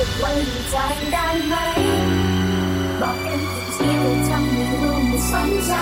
[0.00, 0.76] เก็บไว้ในใจ
[1.12, 1.54] ได้ไหม
[3.00, 5.72] บอกกันอีกทีแต่ทำให้รู้ไม่สนใจ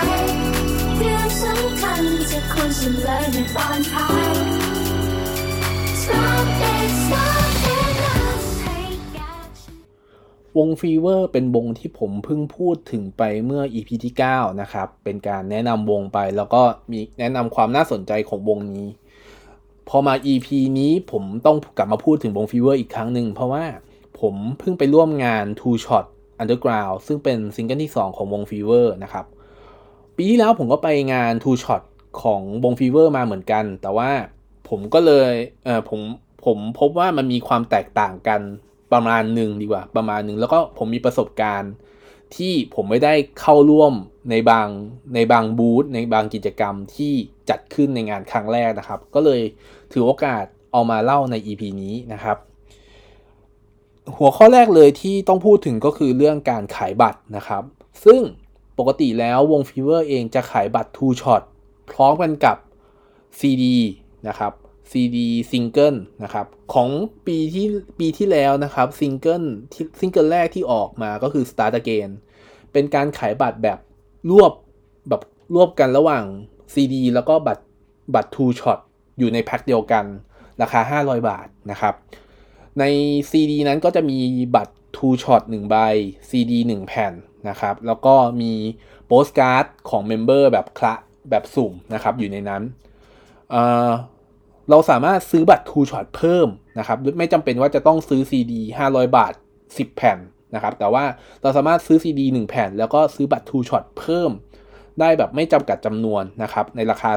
[0.97, 2.01] เรื่องสำคัญ
[2.31, 4.35] จะควรฉันเลยในตอนท้าย
[6.01, 9.27] Stop it stop it now
[10.57, 16.61] วงฟีเวอร์เป็นวงที่ผมเพิ่งพูดถึงไปเมื่อ EP ที่ 9 นะครับ เป็นการแนะนำวงไปแล้วก็
[16.91, 18.87] มีแนะนำความน่าสนใจของวงนี้
[19.89, 20.47] พอมา EP
[20.79, 23.65] นี้ผมต้องกลับมาพูดถึงวง Fever อีกครั้งหนึ่งเพราะว่า
[24.21, 26.05] ผมเพิ่งไปร่วมงาน Two Shot
[26.41, 29.25] Underground ซึ่งเป็นซิงเกิลที่ 2 ของวง Fever นะครับ
[30.15, 31.81] ปีที่แล้วผมก็ไปงาน Two Shot
[32.21, 34.11] ของวง Fever มาเหมือนกัน แต่ว่า
[34.69, 35.31] ผมก็เลย
[35.65, 36.01] เออผม
[36.45, 38.41] ผมพบว่ามันมีความแตกต่างกัน
[38.93, 41.73] ประมาณหนึ่งดีกว่า ประมาณหนึ่งแล้วก็ผมมีประสบการณ์
[42.35, 43.93] ที่ผมไม่ได้เข้าร่วม
[44.31, 44.67] ในบาง
[45.15, 47.13] ในบางบูธในบางกิจกรรมที่
[47.49, 49.41] จัดขึ้นในงานครั้งแรกนะครับ ก็เลย
[49.91, 52.37] ถือโอกาสเอามาเล่าใน EP นี้นะครับ
[54.15, 57.63] หัวข้อแรกเลยที่ต้องพูดถึงก็คือเรื่องการขายบัตรนะครับ
[58.05, 58.21] ซึ่ง
[58.79, 61.41] ปกติแล้ววง Fever เองจะขายบัตร Two Shot
[61.91, 62.57] พร้อมกันกับ
[63.39, 63.63] CD
[64.27, 64.53] นะครับ
[64.91, 65.17] CD
[65.51, 66.89] ซิงเกิลนะครับของ
[67.27, 67.65] ปีที่
[67.99, 72.09] ปีที่แล้วนะครับซิงเกิลที่ซิงเกิลแรกที่ออกมาก็คือ Start Again
[72.71, 73.79] เป็นการขายบัตรแบบ
[74.29, 74.51] รวบ
[75.09, 75.21] แบบ
[75.55, 76.23] รวบกันระหว่าง
[76.73, 77.63] CD แล้วก็บัตร
[78.15, 78.79] บัตร Two Shot
[79.19, 80.05] อยู่ในแพ็คเดียวกัน
[80.61, 81.93] ราคา 500 บาทนะครับ
[82.79, 82.83] ใน
[83.31, 84.19] CD นั้นก็จะมี
[84.55, 85.75] บัตร Two Shot 1ใบ
[86.29, 87.13] CD 1 แผ่น
[87.49, 88.53] นะครับ แล้วก็มี
[89.07, 90.93] โปสการ์ดของ member แบบคละ
[91.29, 92.61] แบบสุ่มนะครับอยู่ในนั้น
[93.51, 96.47] เราสามารถซื้อบัตร Two Shot เพิ่ม
[96.79, 98.53] นะครับไม่จำเป็นว่าจะต้องซื้อ CD
[98.85, 99.33] 500 บาท
[99.65, 100.17] 10 แผ่น
[100.55, 101.03] นะครับ แต่ว่า
[101.41, 104.31] เราสามารถซื้อ CD 1 แผ่น แล้วก็ซื้อบัตร Two Shot เพิ่ม
[104.99, 107.11] ได้แบบไม่จำกัดจำนวนนะครับ ในราคา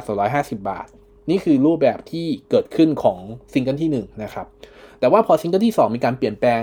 [0.53, 0.87] 250 บาท
[1.31, 3.19] นี่คือรูปแบบที่เกิดขึ้นของ
[3.53, 4.47] ซิงเกิลที่ 1 นะครับ
[5.01, 6.63] แต่ว่าพอซิงเกิลที่ 2 มีการเปลี่ยนแปลง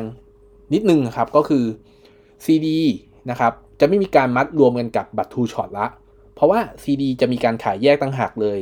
[0.73, 1.65] นิดนึงครับก็คือ
[2.45, 2.67] CD
[3.29, 5.87] นะครับจะไม่มีการมัดรวมกันกับบัตร Two Shot ละ
[6.35, 8.59] เพราะว่า CD จะมีการขายแยกตั้งหากเลย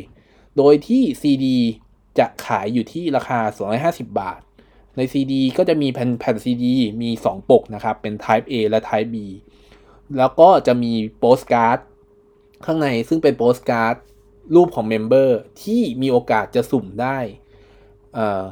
[0.58, 1.46] โดยที่ CD
[2.19, 3.40] จะขายอยู่ที่ราคา
[4.03, 4.40] 250 บาท
[4.97, 6.66] ใน CD ก็จะมีแผ่นแผ่น CD
[7.02, 9.18] มี 2 ปกนะครับเป็น Type A และ Type B
[10.18, 11.80] แล้วก็จะมีโปสการ์ด
[12.66, 13.96] ข้างในซึ่งเป็นโปสการ์ด
[14.56, 17.18] รูปของเมมเบอร์ที่มีโอกาสจะสุ่มได้
[18.18, 18.44] อ่อ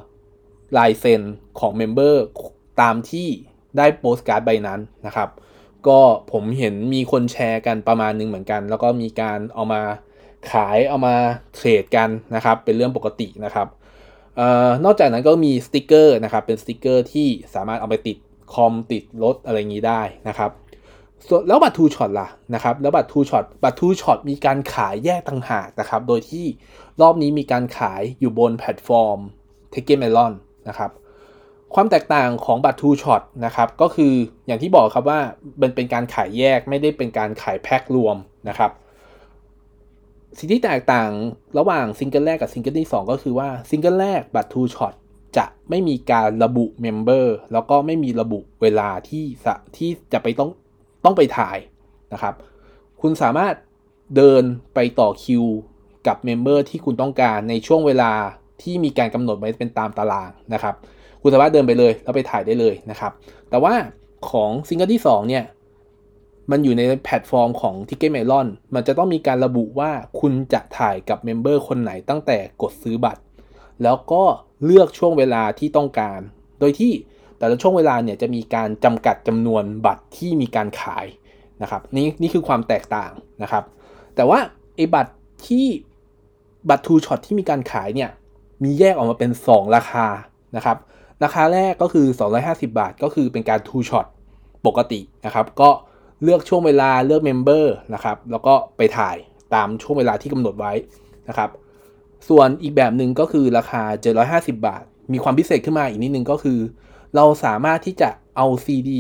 [0.78, 1.22] ลายเซ็น
[1.60, 2.24] ของเมมเบอร์
[2.82, 3.28] ตามที่
[3.78, 5.30] ได้โปสการ์ดใบนั้นนะครับ
[5.88, 6.00] ก็
[6.32, 9.82] ผมเห็นมีคนแชร์กันประมาณหนึงเหมือนกัน แล้วก็มีการเอามา
[10.52, 11.16] ขายเอามา
[11.56, 13.68] เทรดกันนะครับ เป็นเรื่องปกตินะครับ
[14.40, 18.18] ออนอกจากนั้นก็มีสติกเกอร์นะครับ เป็นสติกเกอร์ที่สามารถเอาไปติด
[18.54, 20.52] คอมติดรถอะไรอย่างนี้ได้นะครับ
[21.48, 26.46] แล้วบัตร Two Shot ล่ะนะครับ แล้วบัตร Two Shot บัตร Two Shot มีการขายแยกต่างหากนะครับ โดยที่
[27.02, 29.20] รอบนี้มีการขายอยู่บนแพลตฟอร์ม
[29.74, 30.34] t e c h m e l o n
[30.70, 30.92] นะครับ
[31.74, 34.14] ความแตกต่างของบัตร Two Shot นะครับก็คือ
[34.48, 35.20] อย่างที่บอกครับว่า
[35.62, 38.18] มันเป็นการขายแยกไม่ได้เป็นการขายแพ็ครวม
[38.50, 38.72] นะครับ
[40.38, 41.12] สิ่งที่แตกต่าง
[41.58, 44.94] ระหว่างซิงเกิลแรกกับซิงเกิลที่ 2 ก็คือว่าซิงเกิลแรกบัตร Two Shot
[45.38, 49.26] จะไม่มีการระบุเมมเบอร์แล้วก็ไม่มีระบุเวลาที่
[49.78, 50.50] ที่จะไปต้อง
[51.06, 51.58] ต้องไปถ่าย
[52.14, 52.34] นะครับ
[53.02, 53.54] คุณสามารถ
[54.16, 54.44] เดิน
[54.76, 55.44] ไปต่อคิว
[56.08, 58.12] กับเมมเบอร์ที่คุณต้องการในช่วงเวลา
[58.62, 60.76] ที่มีการกำหนดไว้เป็นตามตารางนะครับ
[61.22, 63.12] คุณสามารถเดินไปเลยแล้วไปถ่ายได้เลยนะครับ
[63.50, 63.74] แต่ว่า
[64.30, 65.44] ของซิงเกิลที่2เนี่ย
[66.52, 73.22] มันอยู่ในแพลตฟอร์มของ Ticketmelon มันจะต้องมีการระบุว่าคุณจะถ่ายกับเมมเบอร์คนไหนตั้งแต่กดซื้อบัตร
[73.84, 74.24] แล้วก็
[74.66, 76.20] เลือกช่วงเวลาที่ต้องการ
[76.60, 76.92] โดยที่
[77.38, 81.06] แต่ละช่วงเวลาเนี่ยจะมีการจำกัดจำนวนบัตรที่มีการขาย
[81.62, 83.12] นะครับนี่นี่คือความแตกต่าง
[83.44, 83.64] นะครับ
[84.16, 84.40] แต่ว่า
[84.76, 85.14] ไอ้บัตร
[85.48, 85.66] ที่
[86.70, 88.10] บัตร Two Shot ที่มีการขายเนี่ย
[88.64, 90.08] มีแยกออกมาเป็น 2 ราคา
[90.56, 90.78] นะครับ
[91.24, 92.06] ราคาแรกก็คือ
[92.40, 94.06] 250 บาท ก็คือเป็นการ Two Shot
[94.66, 95.70] ปกตินะครับ ก็
[96.24, 99.16] เลือกช่วงเวลาเลือกเมมเบอร์นะครับ แล้วก็ไปถ่าย
[99.54, 100.74] ตามช่วงเวลาที่กำหนดไว้
[101.30, 101.50] นะครับ
[102.30, 103.82] ส่วนอีกแบบหนึ่งก็คือราคา
[104.54, 106.60] 750 บาท มีความพิเศษขึ้นมาอีกนิดนึงก็คือ
[107.16, 108.92] เราสามารถที่จะเอา CD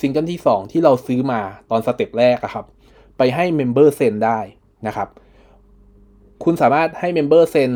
[0.00, 1.40] ซิงเกิลที่ 2 ที่เราซื้อมา
[1.70, 2.66] ตอนสเต็ปแรกครับ
[3.18, 4.38] ไปให้เมมเบอร์เซ็นได้
[4.86, 5.08] นะครับ
[6.44, 7.70] คุณสามารถให้เมมเบอร์เซ็น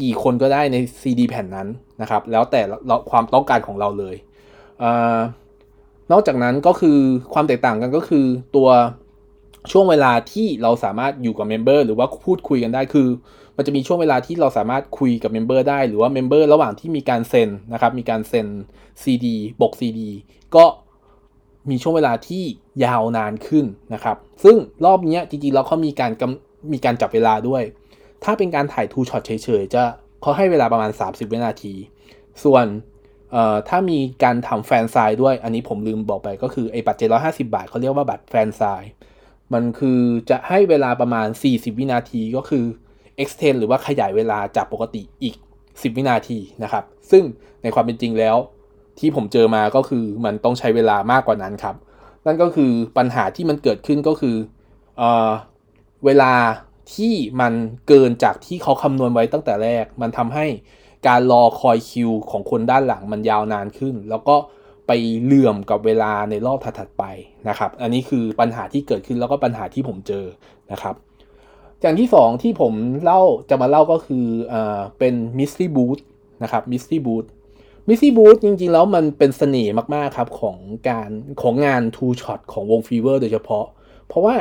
[0.00, 1.68] กี่คนก็ได้ใน CD แผ่นนั้น
[2.02, 4.16] นะครับ แล้วแต่เราความต้องการของเราเลย
[4.80, 4.84] เอ
[6.12, 6.98] นอกจากนั้นก็คือ
[7.32, 8.24] ความแตกต่างกันก็คือ
[8.56, 8.68] ตัว
[9.72, 13.08] ช่วงเวลาที่เราสามารถอยู่กับเมมเบอร์หรือว่าพูดคุยกันได้คือ
[13.56, 18.46] มันจะมีช่วงเวลาที่เราสามารถคุยกับเมมเบอร์ได้หรือว่าเมมเบอร์ระหว่างที่มีการเซ็นนะครับมีการเซ็น
[19.02, 19.26] CD
[19.60, 20.00] ปก CD
[20.56, 20.64] ก็
[21.70, 22.42] มีช่วงเวลาที่
[22.84, 26.10] ยาวนานขึ้นนะครับ ซึ่งรอบนี้จริงๆแล้วเขามีการ
[26.72, 27.62] มีการจับเวลาด้วย
[28.24, 29.82] ถ้าเป็นการถ่ายทูช็อตเฉยๆ จะ
[30.20, 31.74] เขาให้เวลาประมาณ 30 วินาที
[32.44, 32.66] ส่วน
[33.68, 38.92] ถ้ามีการทำแฟนไซน์ด้วย อันนี้ผมลืมบอกไปก็คือไอ้บัตร750 บาทเขาเรียกว่าบัตรแฟนไซน์
[39.52, 40.00] มันคือ
[40.30, 42.64] จะให้เวลาประมาณ 40 วินาทีก็คือ
[43.22, 47.22] extend หรือว่าขยายเวลาจากปกติอีก 10 วินาทีนะครับ ซึ่ง
[47.62, 48.36] ในความเป็นจริงแล้ว
[48.98, 51.76] ที่ผมเจอมาก็คือมันต้องใช้เวลามากกว่านั้นครับ
[52.26, 54.36] นั่นก็คือปัญหาที่มันเกิดขึ้นก็คือ
[54.98, 55.02] เอ
[56.04, 56.32] เวลา
[56.94, 57.52] ที่มัน
[57.88, 60.46] เกินจากที่เขาคำนวณไว้ตั้งแต่แรก มันทำให้
[61.08, 64.36] การรอคอยคิวของคนด้านหลังมันยาวนานขึ้น แล้วก็
[64.86, 64.92] ไป
[65.22, 67.04] เหลื่อมกับเวลาในรอบถัดๆไป
[67.48, 70.24] นะครับ อันนี้คือปัญหาที่เกิดขึ้นแล้วก็ปัญหาที่ผมเจอ
[70.72, 70.94] นะครับ
[71.80, 72.72] อย่างที่สองที่ผม
[73.02, 75.98] เล่าจะมาเล่าก็คือเอ่อเป็น Mystery บูธ
[76.42, 77.24] นะครับ Mystery บูธ
[77.88, 80.56] Mystery บูธจริงๆ แล้วมันเป็นเสน่ห์มากๆครับของ
[80.88, 81.10] การ
[81.42, 83.66] ของงาน Two Shot ของวง Fever โดยเฉพาะ
[84.08, 84.34] เพราะว่า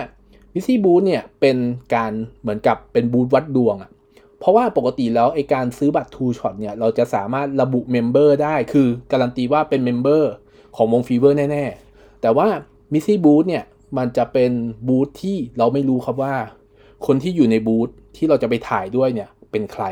[0.53, 1.57] Mystery บูธเนี่ยเป็น
[1.95, 2.11] การ
[2.41, 3.91] เหมือนกับเป็นบูธวัดดวงอะ่ะ
[4.39, 10.31] เพราะว่าปกติแล้วไอการซื้อบัตร Two Shot เนี่ยเราจะสามารถระบุเมมเบอร์ได้คือการันตีว่าเป็นเมมเบอร์
[10.75, 12.47] ของวง Fever แน่ ๆ แต่ว่า
[12.93, 13.63] Mystery บูธเนี่ย
[13.97, 14.51] มันจะเป็น
[14.87, 16.35] บูธที่เราไม่รู้ครับว่า
[17.05, 19.83] คนที่อยู่ในบูธที่เราจะไปถ่ายด้วยเนี่ยเป็นใคร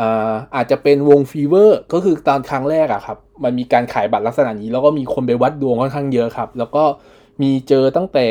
[0.00, 6.84] อาอาจจะเป็นวง Fever ก็คือตอนครั้งแรกอะครับ มันมีการขายบัตรลักษณะนี้ แล้วก็มีคนไปวัดดวงค่อนข้างเยอะครับ แล้วก็
[7.42, 8.26] มีเจอตั้งแต่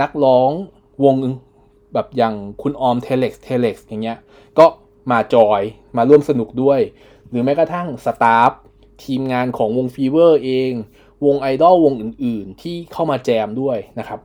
[0.00, 0.50] นักร้อง
[1.04, 1.14] วง
[1.94, 4.18] แบบอย่างคุณออม Telex Telexs อย่างเงี้ย
[4.58, 4.66] ก็
[5.10, 5.62] มาจอย
[5.96, 6.80] มาร่วมสนุกด้วย
[7.28, 8.50] หรือแม้กระทั่งสตาฟ
[9.04, 10.72] ทีมงานของวงฟีเวอร์เอง
[11.24, 14.20] วงไอดอลวงอื่น ๆ ที่เข้ามาแจมด้วยนะครับ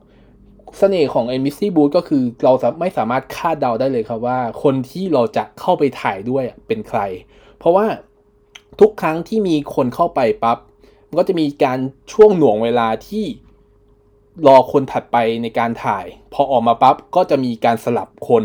[0.78, 7.00] เสน่ห์ของไอ้มิสซี่บูธก็คือเราไม่สามารถคาดเดาได้เลยครับว่า คนที่เราจะเข้าไปถ่ายด้วยเป็นใคร
[7.58, 7.86] เพราะว่า
[8.80, 10.58] ทุกครั้งที่มีคนเข้าไปปับ๊บ
[11.08, 11.78] มันก็จะมีการ
[12.12, 13.24] ช่วงหน่วงเวลาที่
[14.46, 18.44] รอคนถัดไปในการถ่าย พอออกมาปั๊บก็จะมีการสลับคน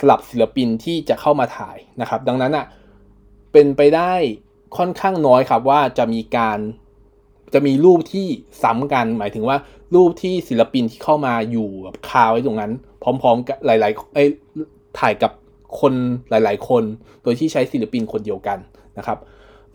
[0.00, 2.66] สลับศิลปินที่จะเข้ามาถ่ายนะครับ ดังนั้นอะ
[3.52, 4.12] เป็นไปได้
[4.76, 6.58] ค่อนข้างน้อยครับว่าจะมีการ
[7.54, 8.26] จะมีรูปที่
[8.62, 9.56] ซ้ำกัน หมายถึงว่า
[9.94, 14.24] รูปที่ศิลปินที่เข้ามาอยู่แบบคาไว้ตรงนั้น พร้อมๆกับหลายๆเอ้
[14.98, 15.32] ถ่ายกับ
[15.80, 15.92] คน
[16.30, 16.82] หลาย ๆ คน
[17.22, 18.58] โดยที่ใช้ศิลปินคนเดียวกัน
[18.98, 19.18] นะครับ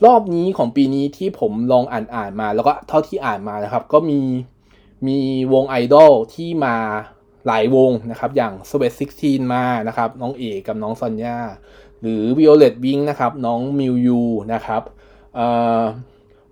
[0.06, 4.20] รอบนี้ของปีนี้ที่ผมลองอ่านอ่านมา แล้วก็เท่าที่อ่านมานะครับ ก็มี
[5.08, 5.20] มี
[5.54, 6.76] วงไอดอลที่มา
[7.48, 11.38] หลายวงนะครับ อย่าง Sweat16 มานะครับ น้องเอกกับน้องซอนยา
[12.02, 14.22] หรือ Violet Wing นะครับ น้องมิวยู
[14.54, 14.82] นะครับ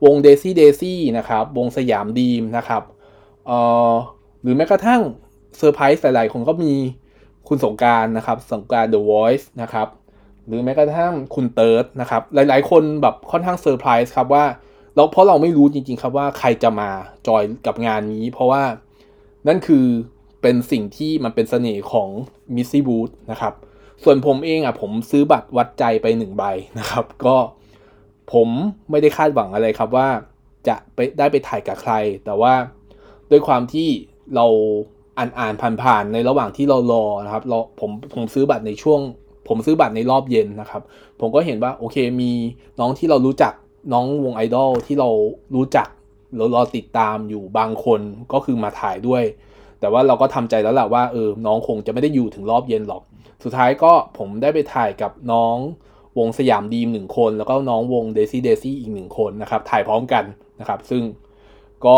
[0.06, 2.84] วง Daisy Daisy นะครับ วง Siam Dream นะครับ
[4.42, 5.02] หรือแม้กระทั่ง
[5.58, 6.74] เซอร์ไพรส์หลายๆคนก็มี
[7.48, 9.88] คุณสงกรานต์นะครับ สงกรานต์ The Voice นะครับ
[10.46, 14.46] หรือแม้กระทั่งคุณเติร์ดนะครับ หลายๆ คนแบบค่อนข้างเซอร์ไพรส์ครับว่า
[14.96, 16.90] เราเพราะเราไม่รู้จริง ๆ ครับว่าใครจะมา
[17.28, 18.64] จอยกับงานนี้ เพราะว่า
[19.48, 19.86] นั่นคือ
[20.42, 22.10] เป็นสิ่งที่มันเป็นเสน่ห์ของ
[22.56, 23.54] มิสซี่บูธนะครับ
[24.04, 26.44] ส่วนผมเองอะผมซื้อบัตรวัดใจไปหนึ่งใบ
[26.80, 27.36] นะครับ ก็
[28.34, 28.48] ผม
[28.92, 30.08] ไม่ได้คาดหวังอะไรครับว่า
[30.68, 31.94] จะไปได้ไปถ่ายกับใคร
[32.26, 32.54] แต่ว่า
[33.32, 33.88] ด้วยความที่
[34.36, 34.46] เรา
[35.18, 35.54] อ่านอ่าน
[35.84, 39.00] ผ่านๆในระหว่างที่เรารอนะครับเราผมผมซื้อบัตรในช่วง
[39.48, 40.82] ผมซื้อบัตรในรอบเย็นนะครับ
[41.20, 42.32] ผมก็เห็นว่าโอเคมี
[42.80, 43.54] น้องที่เรารู้จัก
[43.94, 45.10] น้องวงไอดอลที่เรา
[45.56, 45.88] รู้จัก
[46.38, 48.02] เรารอติดตามอยู่บางคน
[48.34, 49.24] ก็คือมาถ่ายด้วย
[49.80, 53.02] แต่ว่าเราก็ทำใจแล้วแหละว่าเออน้องคงจะไม่ได้อยู่ถึงรอบเย็นหรอก
[53.44, 55.58] สุดท้ายก็ผมได้ไปถ่ายกับน้อง
[56.18, 60.24] วง Siam Dream หนึ่งคน แล้วก็น้องวง Daisy Daisy อีกหนึ่งคนนะครับ ถ่ายพร้อมกัน
[60.60, 61.04] นะครับ ซึ่ง
[61.86, 61.96] ก็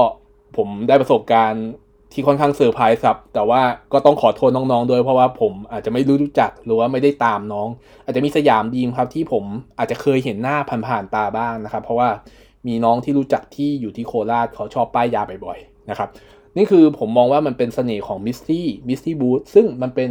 [0.57, 1.65] ผมได้ประสบการณ์
[2.13, 3.61] ที่ค่อนข้างเซอร์ไพรส์ครับ แต่ว่า
[3.93, 7.67] ก็ต้องขอโทษน้องๆด้วยเพราะว่าผมอาจจะไม่รู้จักหรือว่าไม่ได้ตามน้อง
[8.05, 9.43] อาจจะมีสยามดีมครับที่ผม
[9.77, 12.09] อาจจะเคยเห็นหน้าผ่านๆตาบ้างนะครับ เพราะว่า
[12.67, 16.09] มีน้องที่รู้จักที่อยู่ที่โคราชเขาชอบป้ายยาบ่อยๆนะครับ
[16.57, 20.09] นี่คือผมมองว่ามันเป็นเสน่ห์ของมิสซี่มิสซี่บูธซึ่งมันเป็น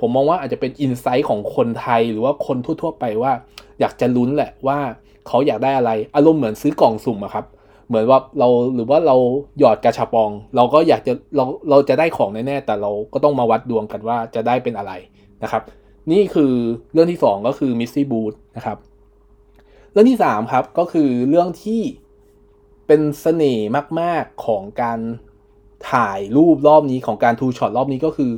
[0.00, 3.32] ผมมองว่าอาจจะเป็นอินไซต์ของคนไทยหรือว่าคนทั่วๆไปว่า
[3.80, 4.78] อยากจะลุ้นแหละว่า
[5.28, 7.44] เขาอยากได้อะไรอารมณ์เหมือนซื้อกล่องสุ่มอะครับ
[7.90, 9.16] เหมือนว่าเราหรือว่าเรา
[9.58, 14.92] หยอดกระชับปอง เราก็อยากจะเราเราจะได้ของแน่ๆแต่เราก็ต้องมาวัดดวงกันว่าจะได้เป็นอะไร
[15.42, 15.62] นะครับ
[16.12, 16.52] นี่คือ
[16.92, 18.78] เรื่องที่ 2 ก็คือ Mystery บูธนะครับ
[19.92, 21.82] เรื่องที่3ครับก็คือเรื่องที่
[22.86, 23.68] เป็นเสน่ห์
[24.00, 25.00] มาก ๆของการ
[25.92, 28.32] ถ่ายรูปรอบนี้ของการ Two Shot รอบนี้ก็คือ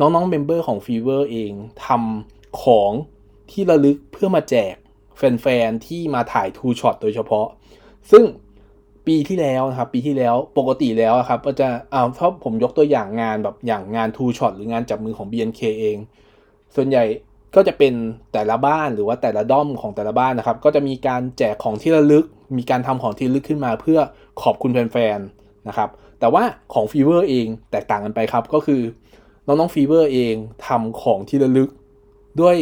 [0.00, 1.52] น้องๆเมมเบอร์ของ Fever เอง
[1.84, 2.90] ทำของ
[3.50, 4.74] ที่ระลึกเพื่อมาแจก
[5.16, 7.46] แฟนๆที่มาถ่าย Two Shot โดยเฉพาะ
[8.10, 8.24] ซึ่ง
[9.06, 15.96] ปีที่แล้วนะครับปีที่แล้วปกติแล้วครับก็จะอ่าถ้าผมยกตัวอย่างงานแบบอย่างงาน two shot หรืองานจับมือของ BNK เอง
[16.74, 17.04] ส่วนใหญ่
[17.54, 17.94] ก็จะเป็น
[18.32, 22.24] แต่ละบ้านหรือว่าแต่ละด้อมของแต่ละบ้านนะครับ ก็จะมีการแจกของที่ระลึก
[22.58, 23.98] มีการทำของที่ระลึกขึ้นมาเพื่อ
[24.42, 25.88] ขอบคุณแฟนๆนะครับ
[26.20, 26.42] แต่ว่า
[26.74, 28.82] ของ Fever เองแตกต่างกันไปครับก็คือ
[29.46, 30.34] น้องๆ Fever เอง
[30.66, 31.70] ทำของที่ระลึก
[32.40, 32.56] ด้วย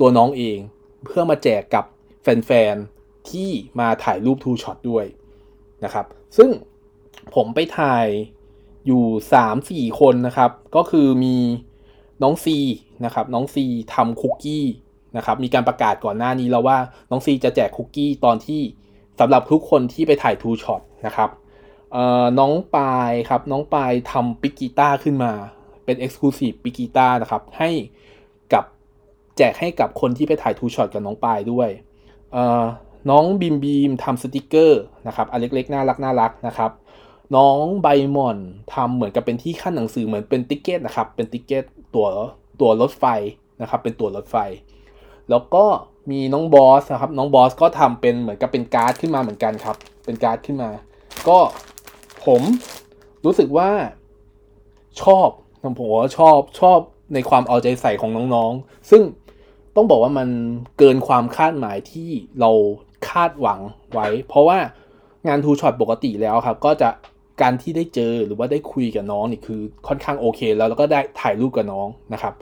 [0.00, 0.58] ตัวน้องเอง
[1.04, 1.84] เพื่อมาแจกกับ
[2.22, 3.50] แฟนๆที่
[3.80, 5.04] มาถ่ายรูป two shot ด้วย
[5.84, 6.50] นะครับ ซึ่ง
[7.34, 8.06] ผมไปถ่าย
[8.86, 11.36] อยู่สามสี่คนนะครับ ก็คือมี
[12.22, 12.58] น้องซี
[13.04, 14.64] นะครับ น้องซีทำคุกกี้
[15.16, 16.78] นะครับ มีการประกาศก่อนหน้านี้แล้วว่า
[17.10, 18.60] น้องซีจะแจกคุกกี้ตอนที่
[19.20, 21.30] สำหรับทุกคนที่ไปถ่าย two shot นะครับ
[22.38, 25.32] น้องปายครับ น้องปายทำปิ๊กกีตาร์ขึ้นมา
[25.84, 27.70] เป็น Exclusive ปิ๊กกีตาร์นะครับ ให้
[28.52, 28.64] กับ
[29.36, 31.68] แจกให้กับคนที่ไปถ่าย two shot กับน้องปายด้วย
[33.10, 36.70] น้องบีมบีมทำสติกเกอร์นะครับอันเล็กๆน่ารักน่ารักนะครับ
[37.36, 38.38] น้องใบหม่อน
[38.74, 42.06] ทำเหมือนกับเป็นที่ขั้นหนังสือเหมือนเป็น ticket นะครับเป็น ticket ตัว
[42.60, 43.04] ตัวรถไฟ
[43.60, 44.36] นะครับเป็นตัวรถไฟ
[45.30, 45.64] แล้วก็
[46.10, 50.70] มีน้องบอสนะครับน้องบอสก็ทำเป็นเหมือนกับเป็นการ์ดขึ้นมาเหมือนกันครับ เป็นการ์ดขึ้นมา
[51.28, 51.38] ก็
[52.26, 52.42] ผม
[53.24, 53.70] รู้สึกว่า
[55.02, 55.28] ชอบ
[55.78, 56.78] ผมว่าชอบชอบ
[57.14, 59.02] ในความเอาใจใส่ของน้องๆ ซึ่ง
[59.76, 60.28] ต้องบอกว่ามัน
[60.78, 62.50] เกินความคาดหมายที่เรา
[63.10, 63.60] คาดหวัง
[63.92, 64.58] ไว้ เพราะว่า
[65.28, 66.90] งานทูช็อตปกติแล้วครับ ก็จะ
[67.42, 72.34] การที่ได้เจอหรือว่าได้คุยกับน้องนี่คือค่อนข้างโอเค แล้วแล้วก็ได้ถ่ายรูปกับน้องนะครับ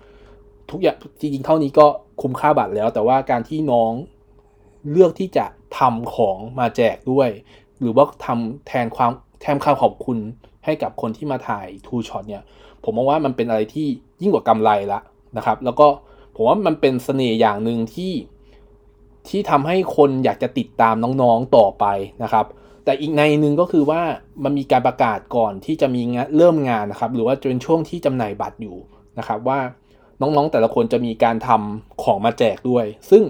[0.71, 1.87] ทุกอย่างจริงๆเท่านี้ก็
[2.23, 3.93] คุ้มค่าบัตรแล้ว แต่ว่าการที่น้อง
[4.91, 5.47] เลือกที่จะ
[5.79, 7.29] ทำของมาแจกด้วย
[7.81, 10.19] หรือว่าทำแทนความแทนคำขอบคุณ
[10.65, 12.43] ให้กับคนที่มาถ่ายทูช็อตเนี่ย
[12.85, 13.87] ผมมองว่ามันเป็นอะไรที่
[14.23, 15.01] ยิ่งกว่ากำไรละ
[15.37, 15.87] นะครับ แล้วก็
[16.35, 18.13] ผมว่ามันเป็นเสน่ห์อย่างหนึ่งที่
[19.29, 21.85] ที่ทำให้คนอยากจะติดตามน้องๆต่อไป
[22.23, 22.47] นะครับ
[22.85, 24.03] แต่อีกในหนึ่งก็คือว่า
[24.45, 28.77] มันมีการประกาศก่อนที่จะมีงานเริ่มงานนะครับ หรือว่าจนช่วงที่จำหน่ายบัตรอยู่
[29.19, 29.61] นะครับว่า
[30.21, 33.23] น้องๆแต่ละคนจะมีการทำของมาแจกด้วย ซึ่ง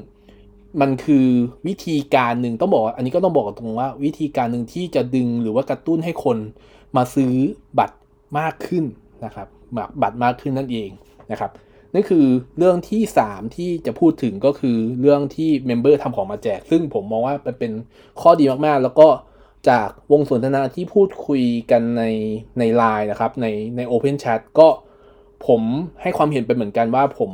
[0.81, 1.27] มันคือ
[1.67, 6.39] วิธีการหนึ่งต้องบอก อันนี้ก็ต้องบอกตรงว่า วิธีการหนึ่งที่จะดึงหรือว่ากระตุ้นให้คน
[6.97, 7.33] มาซื้อ
[7.79, 7.97] บัตร
[8.39, 8.85] มากขึ้น
[9.25, 9.49] นะครับ
[10.03, 10.89] บัตรมากขึ้นนั่นเอง
[11.31, 11.51] นะครับ
[11.95, 12.27] นั่นคือ
[12.59, 17.73] เรื่องที่ 3 ที่จะพูดถึงก็คือเรื่องที่เมมเบอร์ทำของมาแจก ซึ่งผมมองว่ามันเป็น
[18.21, 19.09] ข้อดีมากๆ แล้วก็
[19.69, 22.05] จากวงสนทนาที่พูดคุยกันใน
[22.59, 24.69] ในไลน์นะครับในใน Open Chat ก็
[25.47, 25.63] ผม
[26.03, 27.33] ให้ความเห็นเป็นเหมือนกันว่าผม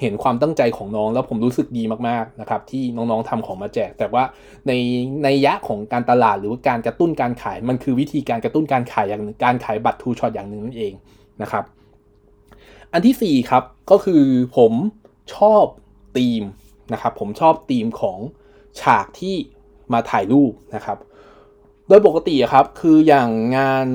[0.00, 4.24] เห็นความตั้งใจของน้องแล้วผมรู้สึกดีมากๆนะครับที่น้องๆทำของมาแจก แต่ว่า
[4.66, 4.72] ใน
[5.24, 10.92] ในยะของการตลาดหรือว่าการกระตุ้นการขายมันคือวิธีการกระตุ้นการขายอย่างการขายบัตรทูช็อตอย่างหนึ่งนั่นเอง
[11.42, 11.64] นะครับ
[12.92, 14.24] อันที่ 4 ครับ ก็คือ
[14.56, 14.72] ผม
[15.34, 15.64] ชอบ
[16.16, 16.42] ธีม
[16.92, 18.18] นะครับ ผมชอบธีมของ
[18.80, 19.36] ฉากที่
[19.92, 20.98] มาถ่ายรูปนะครับ
[21.88, 23.86] โดยปกติครับ คืออย่างงาน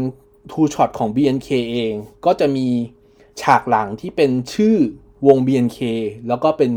[0.52, 1.94] two shot ของ BNK เอง
[2.26, 2.68] ก็จะมี
[3.42, 4.76] ฉากหลังที่เป็นชื่อ
[5.28, 5.80] วง BNK
[6.28, 6.72] แล้วก็เป็น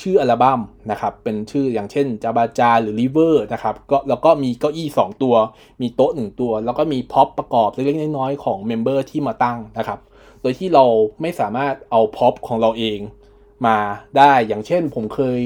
[0.00, 0.60] ชื่ออัลบั้ม
[0.90, 5.34] นะครับ เป็นชื่ออย่างเช่น Jabaja หรือ River นะครับก็แล้วก็มีเก้าอี้ 2 ตัว
[5.80, 9.98] มีโต๊ะ 1 ตัว แล้วก็มีพ็อปประกอบเล็กๆน้อยๆของ member ที่มาตั้งนะครับ
[10.42, 10.84] โดยที่เรา
[11.22, 12.98] ไม่สามารถเอาพ็อปของเราเอง
[13.66, 13.78] มา
[14.18, 15.40] ได้อย่างเช่นผมเคย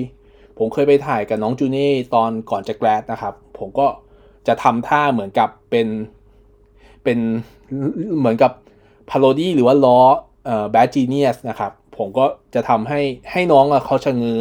[0.58, 3.86] ผมเคยไปถ่ายกับน้องจูเน่ตอนก่อนจะ grad นะครับ ผมก็
[4.46, 5.88] จะทำท่าเหมือนกับเป็น
[7.04, 7.18] เป็น
[8.18, 8.52] เหมือนกับ
[9.10, 10.00] parody หรือว่าล้อ
[10.46, 12.24] เอ่อ Bad Genius นะครับ ผมก็
[12.54, 13.00] จะทำให้
[13.32, 14.40] ให้น้องเขาชะเง้อ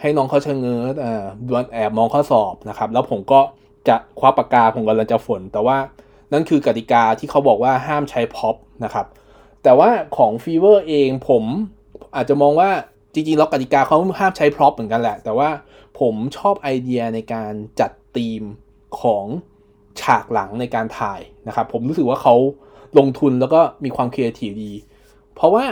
[0.00, 3.40] ให้น้องเขาชะเง้อเอ่อดวนแอบมองข้อสอบนะครับ แล้วผมก็
[3.88, 5.76] จะคว้าปากกาผมกำลังจะฝน แต่ว่า
[6.32, 9.06] นั่นคือกติกาที่เขาบอกว่าห้ามใช้พ็อปนะครับ
[9.62, 11.44] แต่ว่าของ Fever เองผม
[12.16, 12.70] อาจจะมองว่า
[13.14, 15.48] จริงๆแล้วกติกาเขาห้ามใช้ prop เหมือนกันแหละ แต่ว่า
[16.00, 18.42] ผมชอบไอเดียในการจัดธีม
[19.00, 19.24] ของ
[20.00, 22.34] ฉากหลังในการถ่ายนะครับ ผมรู้สึกว่าเขา
[22.98, 24.72] ลงทุนแล้วก็มีความครีเอทีฟดี
[25.34, 25.64] เพราะว่า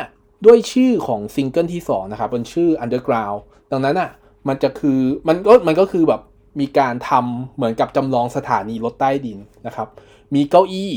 [0.46, 3.38] ด้วยชื่อของซิงเกิลที่ 2 นะครับเป็นชื่อ Underground
[3.70, 4.10] ดังนั้นอะ
[4.48, 6.20] มันจะคือมันก็มันก็คือแบบ
[6.60, 9.88] มีการทำเหมือนกับจำลองสถานีรถใต้ดินนะครับ
[10.34, 10.92] มีเก้าอี้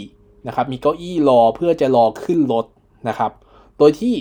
[0.48, 2.66] นะครับ มีเก้าอี้รอเพื่อจะรอขึ้นรถ
[3.10, 3.32] นะครับ
[3.78, 4.14] โดยที่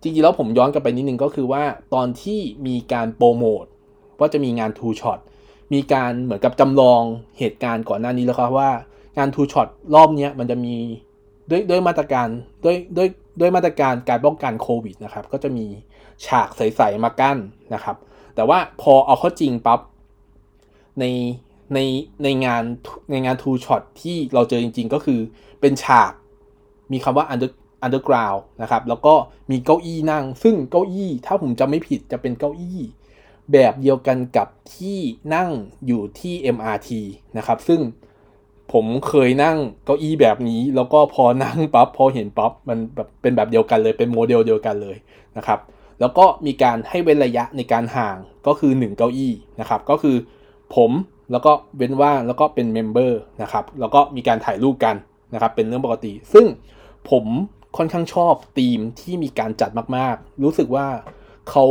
[0.00, 1.62] จริงๆแล้วผมย้อนกลับไปนิดนึงก็คือว่า
[1.94, 3.64] ตอนที่มีการโปรโมท
[4.20, 5.18] ว่าจะมีงาน two shot
[5.72, 7.02] มีการเหมือนกับจำลอง
[7.38, 8.70] เหตุการณ์ก่อนหน้านี้แล้วครับว่า
[9.18, 10.76] งาน two shot รอบนี้มันจะมี
[11.50, 12.28] ด้วยด้วยมาตรการ
[12.64, 13.08] ด้วยด้วย
[13.40, 15.66] ด้วยมาตรการการป้องกันโควิดนะครับ ก็จะมี
[16.26, 17.38] ฉากใสๆมากั้น
[17.74, 17.96] นะครับ
[18.34, 19.80] แต่ว่าพอเอาเข้าจริงปั๊บ
[21.00, 21.04] ใน
[21.74, 21.78] ใน
[22.22, 22.62] ในงาน
[23.10, 25.20] ในงาน two shot ที่เราเจอจริง ๆ ก็คือ
[25.60, 26.12] เป็นฉาก
[26.92, 27.50] มีคำว่า under
[27.84, 29.14] underground นะครับ แล้วก็
[29.50, 32.80] มีเก้าอี้นั่ง ซึ่งเก้าอี้ถ้าผมจำไม่ผิดจะเป็นเก้าอี้
[33.52, 34.98] แบบเดียวกันกับที่
[35.34, 35.50] นั่ง
[35.86, 36.88] อยู่ที่ MRT
[37.38, 37.80] นะครับ ซึ่ง
[38.72, 44.96] ผมเคยนั่งเก้าอี้แบบนี้ แล้วก็พอนั่งปับ๊บพอเห็นปับ๊บมันแบบเป็นแบบเดียวกันเลยเป็นโมเดลเดียวกันเลย
[45.36, 45.60] นะครับ
[46.00, 48.16] แล้วก็มีการให้เว้นระยะในการห่าง
[48.46, 50.16] ก็คือ 1 เก้าอี้นะครับ ก็คือ
[50.76, 50.90] ผม
[51.32, 54.96] แล้วก็เว้นว่างแล้วก็เป็น member นะครับแล้วก็มีการถ่ายรูปกัน
[55.34, 56.46] นะครับ เป็นเรื่องปกติ ซึ่ง
[57.10, 57.24] ผม
[57.76, 60.86] ค่อนข้างชอบธีมที่มีการจัดมากๆ รู้สึกว่า
[61.50, 61.66] เขา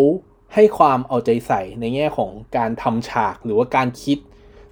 [0.53, 4.17] ให้ความเอาใจใส่ในแง่ของการทำฉากหรือว่าการคิด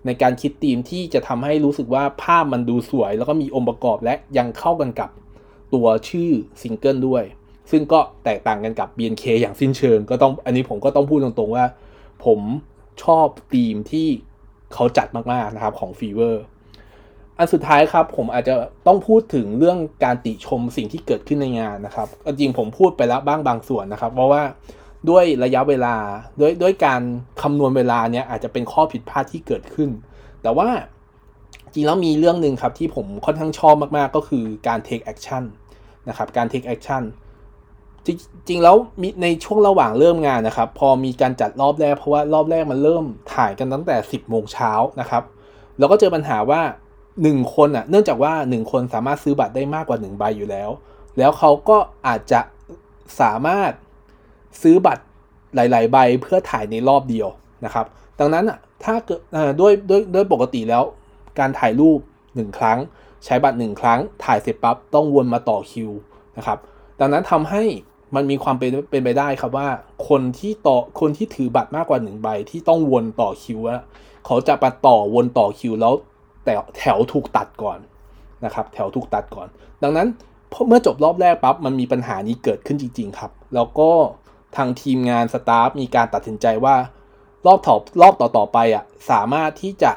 [0.05, 5.09] ในการคิดธีมที่จะทำให้รู้สึกว่าภาพมันดูสวย แล้วก็มีองค์ประกอบและยังเข้ากันกับ
[5.73, 7.23] ตัวชื่อซิงเกิลด้วย
[7.71, 11.65] ซึ่งก็แตกต่างกันกับ BNK อย่างสิ้นเชิง ก็ต้องอันนี้ผมก็ต้องพูดตรงๆว่า
[12.25, 12.39] ผม
[13.03, 14.07] ชอบธีมที่
[14.73, 16.43] เขาจัดมากๆนะครับของฟีเวอร์
[17.37, 18.53] อันสุดท้ายครับผมอาจจะ
[18.87, 24.43] ต้องพูดถึงเรื่องการติชมสิ่งที่เกิดขึ้นในงานนะครับจริงผมพูดไปแล้วบ้างบางส่วนนะครับ เพราะว่า
[25.09, 25.95] ด้วยระยะเวลา
[26.39, 27.01] ด้วยด้วยการ
[27.41, 29.89] คำนวณเวลาเนี้ยอาจจะเป็นข้อผิดพลาดที่เกิดขึ้น
[30.41, 30.69] แต่ว่า
[31.73, 35.43] จริงแล้วมีเรื่องหนึ่งครับที่ผมค่อนข้างชอบมากๆก็คือการ take action
[36.09, 37.03] นะครับการ take action
[38.05, 38.09] จ
[38.49, 38.75] ริงๆแล้ว
[39.21, 45.23] ในช่วงระหว่างเริ่มงานนะครับ พอมีการจัดรอบแรกเพราะว่ารอบแรกมันเริ่มถ่ายกันตั้งแต่ 10โมงเช้านะครับ
[45.77, 46.61] แล้วก็เจอปัญหาว่า
[47.23, 50.69] 1คนอะ เนื่องจากว่า1คนสามารถซื้อบัตรได้มากกว่า1ใบอยู่แล้ว
[51.17, 52.41] แล้วเขาก็อาจจะ
[53.19, 53.71] สามารถ
[54.61, 55.03] ซื้อบัตร
[55.55, 57.27] หลาย ๆ ใบเพื่อถ่ายในรอบเดียว
[57.65, 57.85] นะครับ
[58.19, 59.19] ดังนั้นอะถ้าเกิด
[59.61, 60.83] ด้วยด้วยด้วยปกติแล้ว
[61.39, 62.79] การถ่ายรูป 1 ครั้ง
[63.25, 65.91] ใช้บัตร 1 ครั้ง ถ่ายเสร็จปั๊บต้องวนมาต่อคิว
[66.37, 66.57] นะครับ
[66.99, 67.63] ดังนั้นทำให้
[68.15, 69.69] มันมีความเป็นเป็นไปได้ครับว่า
[70.09, 73.81] คนที่ต่อคนที่ถือบัตรมากกว่า1ใบที่ต้องวนต่อคิวอะ
[74.25, 75.93] เขาจะมาต่อวนต่อคิวแล้ว
[76.45, 77.79] แต่แถวถูกตัดก่อน
[78.45, 79.47] นะครับแถวถูกตัดก่อน
[79.83, 80.07] ดังนั้น
[80.67, 83.89] เมื่อจบรอบแรกปั๊บมันมีปัญหานี้เกิดขึ้นจริง ๆ ครับ แล้วก็
[84.55, 86.75] ทางทีมงานสตาฟมีการตัดสินใจว่า
[87.45, 89.91] รอบถอบรอบต่อๆไปอะสามารถที่จะ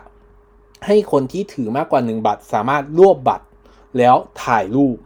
[0.86, 3.46] ให้คนที่ถือมากกว่า 1 บัตร สามารถรวบบัตร
[3.98, 4.96] แล้วถ่ายรูป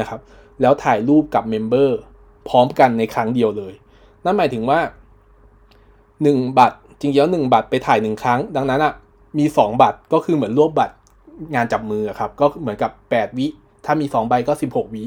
[0.00, 0.20] นะครับ
[0.60, 1.98] แล้วถ่ายรูปกับ member
[2.48, 3.74] พร้อมกันในครั้งเดียวเลย
[4.24, 4.80] นั่นหมายถึงว่า
[5.88, 8.94] 1 บัตรจริงๆแล้ว1บัตรไปถ่าย 1 ครั้ง ดังนั้นอะ
[9.38, 10.94] มี 2 บัตรก็คือเหมือนรวบบัตร
[11.54, 13.46] งานจับมือครับ ก็เหมือนกับ 8 วิ
[13.84, 15.04] ถ้ามี 2 ใบก็ 16 วิ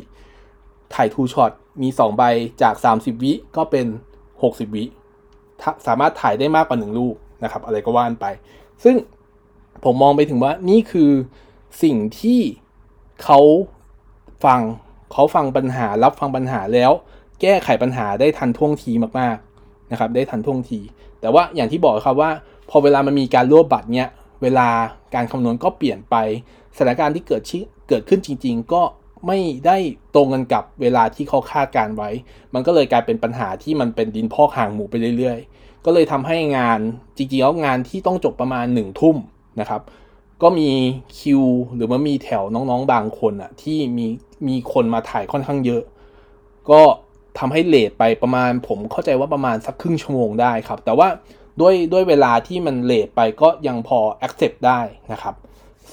[0.95, 2.23] ถ่าย two shot มี 2 ใบ
[2.61, 3.85] จาก 30 วิก็เป็น
[4.31, 4.83] 60 วิ
[5.87, 8.25] สามารถถ่ายได้มากกว่า1รูปนะครับ อะไรก็ว่านไป
[8.83, 8.95] ซึ่ง
[9.83, 11.11] ผมมองไปถึงว่านี่คือ
[11.83, 12.39] สิ่งที่
[13.23, 13.39] เขา
[14.45, 14.61] ฟัง
[15.13, 16.91] เขาฟังปัญหารับฟังปัญหาแล้ว
[17.41, 20.79] แก้ไขปัญหาได้ทันท่วงทีมากๆนะครับ ได้ทันท่วงที
[21.23, 22.31] แต่ว่าอย่างที่บอกครับว่า
[22.69, 24.07] พอเวลามันมีการรวบบัตรเนี้ย
[24.41, 24.67] เวลา
[25.15, 26.15] การคำนวณก็เปลี่ยนไป
[26.75, 27.41] สถานการณ์ที่เกิด
[27.89, 28.81] เกิดขึ้นจริง ๆ ก็
[29.27, 29.77] ไม่ได้
[30.15, 32.09] ตรงกันกับเวลาที่เขาคาดการไว้
[32.53, 36.79] มันก็เลยกลายเป็นปัญหาที่มันเป็นดินพอกห่างหมูไปเรื่อยๆ ก็เลยทำให้งาน
[37.17, 39.17] จริงๆแล้วงานที่ต้องจบประมาณ1นึ่ทุ่ม
[39.59, 39.81] นะครับ
[40.41, 40.69] ก็มี
[41.19, 41.43] คิว
[41.75, 44.05] หรือว่ามีแถวน้องๆบางคนอะที่มี
[44.47, 45.83] มีคนมาถ่ายค่อนข้างเยอะ
[46.69, 46.81] ก็
[47.39, 51.07] ทำให้เลทไปประมาณผมเข้าใจว่าประมาณสักครึ่งชั่วโมงได้ครับ แต่ว่า
[51.61, 54.79] ด้วยด้วยเวลาที่มันเลทไปก็ยังพอ accept ได้
[55.11, 55.35] นะครับ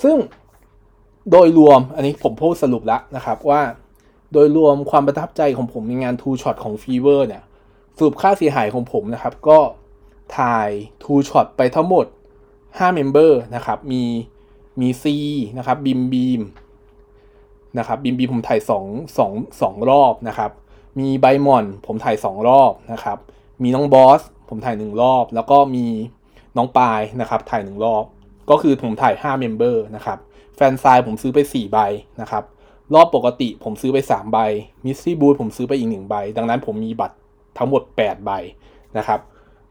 [0.03, 0.16] ซึ่ง
[1.31, 3.62] โดยรวมอันนี้ผมพูดสรุปแล้วนะครับว่า
[4.33, 7.42] โดยรวมความประทับใจของผมในงาน Two Shot ของ Fever เนี่ย
[7.96, 9.59] สรุปค่าเสียหายของผมนะครับ ก็
[10.38, 10.68] ถ่าย
[11.03, 12.07] Two Shot ไปทั้งหมด
[12.57, 14.05] 5 Member นะครับ มี
[14.81, 15.05] มี C
[15.59, 16.42] นะครับบิมบีม
[17.79, 20.50] นะครับบิมบีผมถ่าย2 2 2 รอบนะครับ
[20.98, 23.18] มีไบมอนผมถ่าย 2 รอบนะครับ
[23.62, 25.87] มีน้องบอส ผมถ่ายหนึ่งรอบ แล้วก็มี
[26.57, 28.05] น้องปายนะครับถ่ายหนึ่งรอบ
[28.50, 30.18] ก็คือผมถ่าย5 member นะครับ
[30.56, 31.79] fansign ผมซื้อไป 4 ใบ
[32.20, 32.44] นะครับ
[32.94, 34.38] รอบปกติผมซื้อไป 3 ใบ
[34.85, 37.16] มิสซี่บูธผมซื้อไปอีก 1 ใบ ดังนั้นผมมีบัตร
[37.59, 38.31] ทั้งหมด 8 ใบ
[38.98, 39.20] นะครับ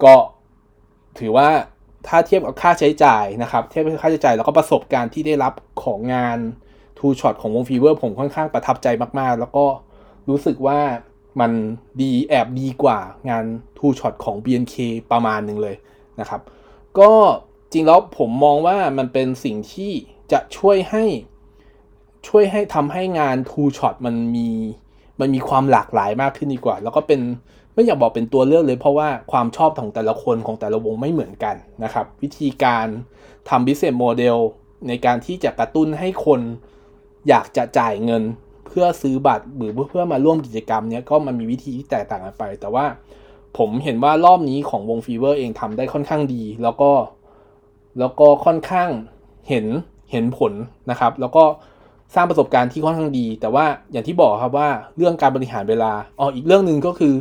[0.04, 0.16] ก็
[1.20, 1.48] ถือว่า
[2.08, 5.54] ถ้าเทียบกับค่าใช้จ่ายนะครับ เทียบกับค่าใช้จ่ายแล้วก็ประสบการณ์ที่ได้รับ
[5.84, 6.38] ของงาน
[6.98, 8.88] two shot ของวง Fever ผมค่อนข้างประทับใจ
[9.20, 9.66] มากๆ แล้วก็
[10.30, 10.80] รู้สึกว่า
[11.40, 11.52] มัน
[12.02, 13.46] ดีแอบดีกว่างาน
[13.78, 14.76] ทูช็อตของ BNK
[15.12, 15.76] ประมาณหนึ่งเลย
[16.20, 16.42] นะครับ
[17.00, 17.12] ก็
[17.72, 19.92] จริงแล้วผมมองว่ามันเป็นสิ่งที่
[20.32, 21.06] จะช่วยให้
[22.28, 24.50] ช่วยให้ทำให้งานทูช็อตมันมี
[25.20, 27.22] มันมีความหลากหลายมากขึ้นดีกว่า แล้วก็เป็น
[27.74, 32.88] ไม่อยากบอกเป็นตัวเลือกเลย เพราะว่าความชอบของแต่ละคนของแต่ละวงไม่เหมือนกันนะครับ วิธีการ
[33.50, 34.38] ทำ business model
[34.88, 36.42] ในการที่จะกระตุ้นให้คน
[37.30, 38.24] อยากจะจ่ายเงิน
[38.70, 42.86] เพื่อซื้อบัตรหรือเพื่อมาร่วมกิจกรรมเนี้ยก็มันมีวิธีที่แตกต่างกันไป แต่ว่า
[43.58, 46.92] ผมเห็นว่ารอบนี้ของวง Fever เองทำได้ค่อนข้างดี แล้วก็
[48.00, 48.90] แล้วก็ค่อนข้าง
[49.50, 49.66] เห็น
[50.12, 50.54] เห็นผล
[50.90, 51.44] นะครับ แล้วก็
[52.16, 57.14] สร้างประสบการณ์ที่ค่อนข้างดี แต่ว่าอย่างที่บอกครับว่าเรื่องการบริหารเวลาอ๋ออีกเรื่องหนึ่งก็คือ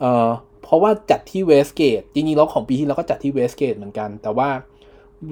[0.00, 0.28] เอ่อ
[0.62, 4.48] เพราะว่าจัดที่ Westgate จริงๆแล้วของปีที่แล้วก็จัดที่ Westgate เหมือนกัน แต่ว่า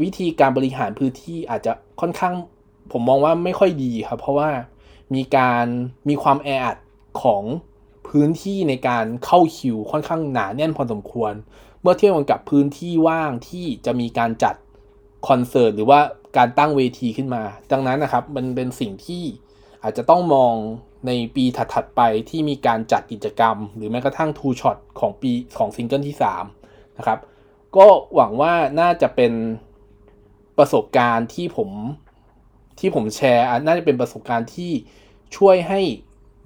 [0.03, 2.35] วิธีการบริหารพื้นที่อาจจะค่อนข้าง
[2.93, 4.51] ผมมองว่าไม่ค่อยดีครับ เพราะว่า
[5.15, 5.67] มีการ
[6.09, 6.77] มีความแออัด
[7.23, 7.43] ของ
[8.09, 11.33] พื้นที่ในการเข้าคิวค่อนข้างหนาแน่นพอสมควร
[11.83, 14.55] เมื่อเทียบกับพื้นที่ว่างที่จะมีการจัด
[15.29, 16.01] คอนเสิร์ตหรือว่า
[16.37, 17.43] การตั้งเวทีขึ้นมา
[17.73, 19.23] ดังนั้นนะครับมันเป็นสิ่งที่
[19.83, 20.55] อาจจะต้องมอง
[21.07, 26.17] ในปีถัดๆไปที่มีการจัดกิจกรรม หรือแม้กระทั่งทูช็อตของปีของซิงเกิลที่
[26.57, 27.19] 3นะครับ
[27.77, 29.33] ก็หวังว่าน่าจะเป็น
[30.57, 31.71] ปประสบการณ์ที่ผม
[32.81, 34.73] ที่ผมแชร์น่าจะเป็นประสบการณ์ที่
[35.37, 35.81] ช่วยให้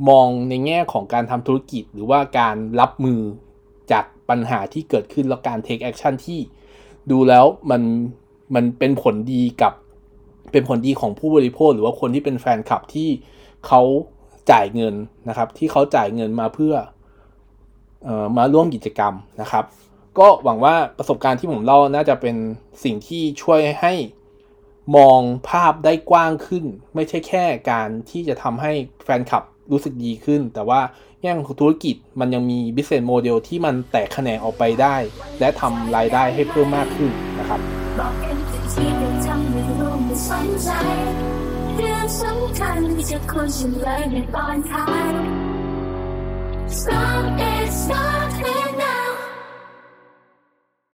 [0.08, 3.20] มองในแง่ของการทำธุรกิจ หรือว่าการรับมือ
[3.92, 6.40] จากปัญหาที่เกิดขึ้น แล้วการ take action ที่
[7.10, 7.82] ดูแล้วมัน
[8.54, 9.72] มันเป็นผลดีกับ
[10.52, 13.08] เป็นผลดีของผู้บริโภค หรือว่าคนที่เป็นแฟนคลับที่
[13.66, 13.82] เขา
[14.50, 14.94] จ่ายเงิน
[15.28, 16.74] นะครับ ที่เขาจ่ายเงินมาเพื่อ
[18.04, 19.64] เออมาร่วมกิจกรรมนะครับ
[20.18, 22.36] ก็หวังว่าประสบการณ์ที่ผมเล่าน่าจะเป็น
[22.84, 23.92] สิ่งที่ช่วยให้
[24.96, 28.72] มองภาพได้กว้างขึ้น ไม่ใช่แค่การที่จะทำให้
[29.04, 29.42] แฟนคลับ
[29.72, 30.80] รู้สึกดีขึ้น แต่ว่า
[31.22, 34.96] แง่ของธุรกิจมันยังมี business model ที่มันแตกแขนงออกไปได้
[35.40, 37.60] และทำรายได้ให้เพิ่มมากขึ้นนะครับ
[41.76, 43.48] เรื่องสำคัญจะควร
[43.82, 45.12] เลยในตอนท้าย
[46.78, 48.73] Stop it, stop it